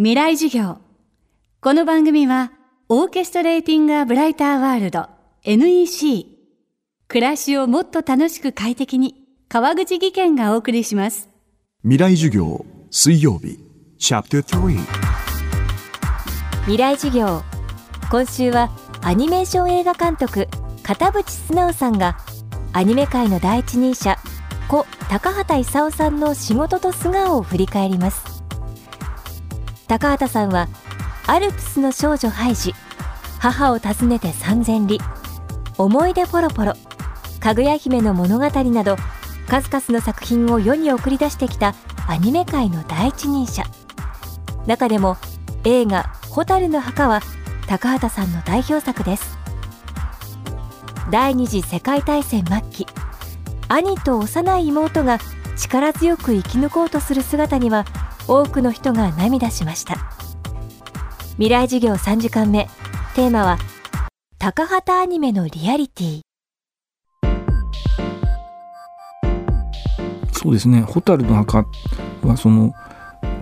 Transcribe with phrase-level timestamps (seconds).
[0.00, 0.78] 未来授業。
[1.60, 2.52] この番組は
[2.88, 5.08] オーケストレーティング・ア・ブライター・ワールド
[5.42, 6.24] NEC
[7.08, 9.16] 暮らしをもっと楽しく快適に
[9.48, 11.28] 川口義賢がお送りします。
[11.82, 13.58] 未来授業水曜日。
[13.98, 14.78] チャプター
[16.60, 17.42] 未来授業。
[18.08, 18.70] 今週は
[19.02, 20.46] アニメーション映画監督
[20.84, 22.18] 片渕素直さんが
[22.72, 24.16] アニメ界の第一人者
[24.68, 28.37] 故高畑勲さんの仕事と素顔を振り返ります
[29.88, 30.68] 高畑さんは
[31.26, 32.74] アルプスの少女ハイジ
[33.38, 35.02] 母を訪ねて三千里
[35.78, 36.74] 思い出ポロポロ
[37.40, 38.96] かぐや姫の物語など
[39.48, 41.74] 数々の作品を世に送り出してきた
[42.06, 43.64] アニメ界の第一人者。
[44.66, 45.16] 中でも
[45.64, 47.22] 映画「蛍の墓」は
[47.66, 49.38] 高畑さんの代表作です。
[51.10, 52.86] 第二次世界大戦末期
[53.68, 55.18] 兄と幼い妹が
[55.56, 57.86] 力強く生き抜こうとする姿には
[58.28, 59.96] 多くの人が涙しました。
[61.32, 62.68] 未来授業3時間目。
[63.14, 63.58] テーマは
[64.38, 66.20] 高畑アニメのリアリティ。
[70.32, 71.66] そうですね「蛍の墓」
[72.22, 72.72] はその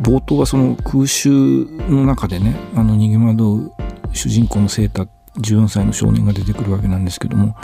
[0.00, 3.72] 冒頭はその空襲の中でねあの逃げ惑う
[4.12, 5.08] 主人公のセータ
[5.40, 7.56] 14歳の少年が出てくるわけなんですけども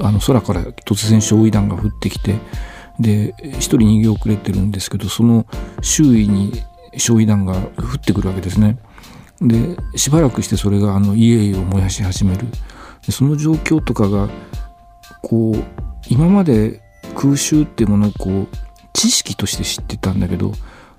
[0.00, 2.34] あの空から突然焼夷弾が降ってきて
[2.98, 5.46] で一人逃げ遅れてるんですけどその
[5.82, 6.52] 周囲に
[6.96, 8.78] 焼夷弾が降ってくるわけですね。
[9.40, 12.46] でしばらくしてそれがあの家々を燃やし始める
[13.06, 14.28] でその状況とかが
[15.22, 15.64] こう
[16.08, 16.80] 今まで
[17.14, 18.48] 空襲っていうものをこう
[18.92, 20.52] 知識として知ってたんだけど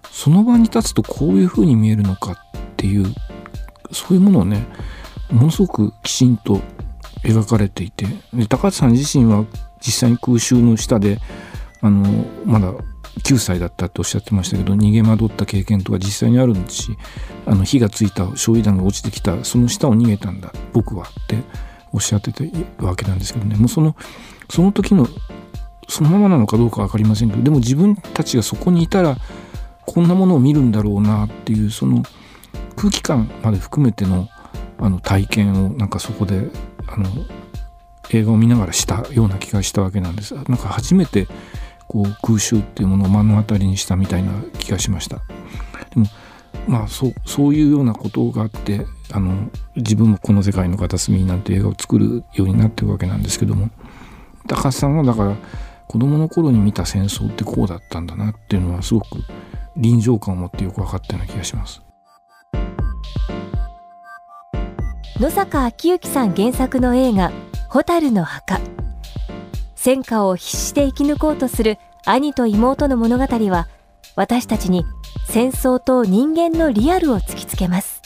[0.09, 2.37] その場に立つとこういう風に見えるのかっ
[2.77, 3.13] ていう
[3.91, 4.65] そういうものをね
[5.29, 6.61] ものすごくきちんと
[7.23, 9.45] 描かれていてで高橋さん自身は
[9.81, 11.19] 実際に空襲の下で
[11.81, 12.73] あのまだ
[13.23, 16.97] 9歳だったっておっしゃってましたけど逃げ惑った経験とか実際にあるんですし
[17.45, 21.37] あの火がついた焼夷弾が落ちてきたその下を逃げたんだ僕はって
[21.91, 22.43] おっしゃってた
[22.85, 23.95] わけなんですけどねもうその
[24.49, 25.07] その時の
[25.87, 29.17] そのままなのかどうか分かりませんけどでも自分たちがそこにいたら
[29.85, 32.03] こんなものを見るんだろうなっていうその
[32.75, 34.29] 空気感まで含めての
[34.77, 36.49] あの体験をなんかそこで
[36.87, 37.09] あの
[38.11, 40.33] 映画を見ながらしたような気がしたわけなんです。
[40.35, 41.27] なんか初めて
[41.89, 45.17] こう空襲っていうものを目の当たりにしたみたいな気がしました。
[45.89, 46.05] でも
[46.67, 53.69] まあそうそういうようなことがあってあの自分もこの世界の片隅になんて映画を作るようになってるわけなんですけども
[54.47, 55.35] 高橋さんはだから
[55.87, 59.07] 子供の頃に見た戦争ってこうだったんだなっていうのはすごく
[59.75, 61.81] 臨場感を持ってよく分かったような気がします。
[65.19, 67.31] 野坂昭之さん原作の映画
[67.67, 68.61] 「蛍の墓」
[69.81, 73.69] 戦火を必死で生き抜こうとする兄と妹の物語は
[74.17, 74.83] 私たちに
[75.25, 78.01] 戦争と人間のリアルを突きつけます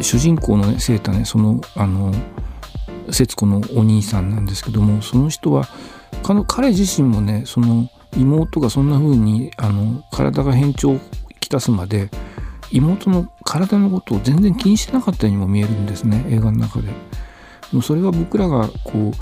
[0.00, 2.12] 主人公のねセータねそのあの
[3.12, 5.68] 節子のお兄さんなんですけどもその人は
[6.48, 11.00] 彼自身もねその妹がそんな風にあに体が変調を
[11.38, 12.10] きたすまで
[12.72, 16.88] 妹の体のことを全然気にしてなかったようにも見えるんですね映画の中で。
[17.76, 19.12] もそれは僕らがこ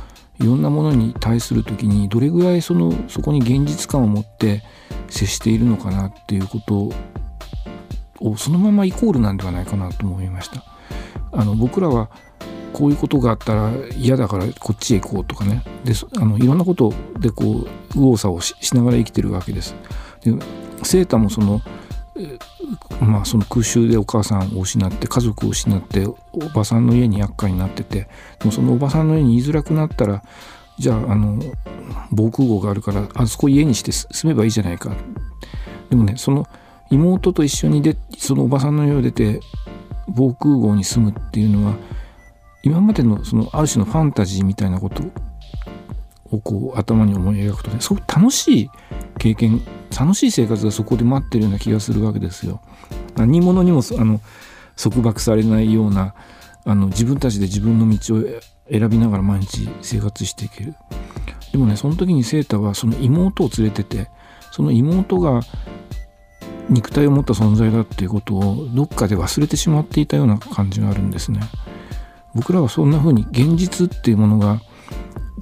[0.41, 4.63] ういろんなものに対する時にどれぐらいそのそこに現実感を持って
[5.09, 6.93] 接しているのかなっていうこと
[8.21, 10.63] をそのままイコールなんではないかなと思いました。
[11.33, 12.11] あの僕らは
[12.73, 19.75] こういうことがあったら嫌だからこっちへ行こうとかねであのいろんなことでこう右往左往しながら生きてるわけです。
[20.23, 20.33] で
[20.83, 21.63] セータもその
[23.05, 26.17] まあ、その空襲でお母さんを失って家族を失ってお
[26.55, 28.09] ばさんの家に厄介になってて
[28.39, 30.23] でもそのおばさんの家に言いづらくなったら
[30.79, 31.43] じゃああの
[32.11, 34.91] 防空壕があるからあそこ家にして住めばいいじゃないか
[35.91, 36.47] でもねその
[36.91, 39.41] 妹と一緒にでそのおばさんの家を出て
[40.09, 41.75] 防空壕に住むっていうのは
[42.63, 45.03] 今までのそのある種のファンタジーみたいなこと
[46.31, 48.71] をこう頭に思い描くとねすごく楽しい
[49.19, 49.63] 経験
[49.99, 52.61] 楽しい生活がそこで待ってるような気がするわけですよ。
[53.17, 54.21] 何者にもあの
[54.77, 56.15] 束縛されないような
[56.65, 58.23] あの自分たちで自分の道を
[58.71, 60.75] 選びながら毎日生活していける。
[61.53, 64.11] でもねその時にセータはその妹を連れてて
[64.51, 65.41] その妹が
[66.69, 71.41] 肉体を持った存在だっていうことをどっかで忘れてしまっていたような感じがあるんですね。
[72.35, 74.61] 僕らはそんな風に現実っていうものが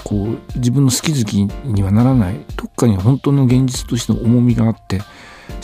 [0.05, 5.01] こう自分の好き好きにはならないどっかに本当の現実としての重みがあって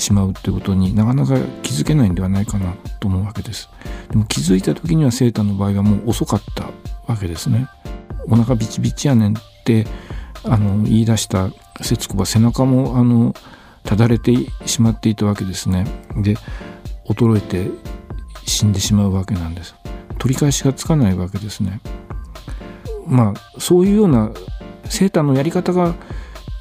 [0.01, 3.69] しまうってことになかなか気づけないんではないかなと思うわけです。
[4.11, 6.71] でも気づいた時にはセーターの場合はもう遅かった
[7.07, 7.69] わけですね。
[8.29, 9.87] お腹ビチビチやねんって
[10.45, 11.51] あの言い出した
[11.81, 13.35] 節子は背中もあの
[13.85, 14.35] ただれて
[14.67, 15.87] しまっていたわけですね。
[16.17, 16.37] で
[17.09, 17.71] 衰えて
[18.47, 19.75] 死んでしまうわけなんです。
[20.19, 21.81] 取り返しがつかないわけですね。
[23.07, 24.31] まあそういうような
[24.85, 25.95] セーターのやり方が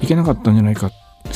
[0.00, 0.90] いけなかったんじゃないか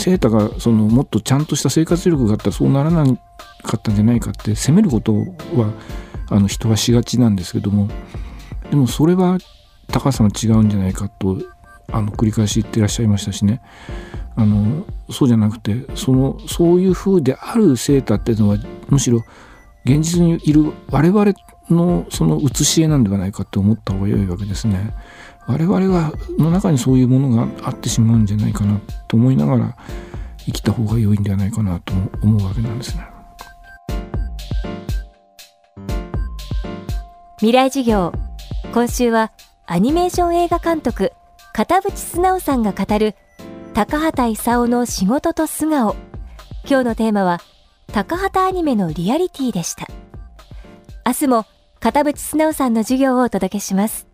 [0.05, 5.73] セータがそのもっとちゃんとした生活力があったらそうならなかったんじゃないかって責めることは
[6.29, 7.89] あの人はしがちなんですけども
[8.69, 9.39] でもそれは
[9.89, 11.39] 高さが違うんじゃないかと
[11.91, 13.62] あの繰り返し言ってらっしゃいましたしね
[14.37, 18.59] あのそうじゃなくてそのそういう風であるセーターっていうのは
[18.91, 19.25] むしろ
[19.87, 21.33] 現実にいる我々
[21.71, 24.93] のその写し絵なんではないかと思った方が良いわけですね。
[25.46, 29.76] 我々がの中にそういうものがあってしまうんじゃないかなと思いながら
[30.38, 31.93] 生きた方が良いんではないかなと
[32.23, 33.06] 思うわけなんですね。
[37.38, 38.12] 未来授業
[38.73, 39.32] 今週は
[39.67, 41.12] アニメーション映画監督
[41.52, 43.14] 片渕素直さんが語る
[43.75, 45.96] 高畑勲の仕事と素顔。
[46.67, 47.41] 今日のテーマは
[47.93, 49.87] 高畑アニメのリアリティでした。
[51.06, 51.46] 明日も
[51.81, 54.14] 片渕素直さんの授業をお届けします。